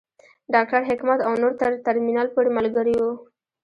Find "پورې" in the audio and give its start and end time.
2.33-2.49